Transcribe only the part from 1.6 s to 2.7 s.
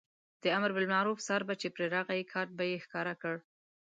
چې پرې راغی کارټ به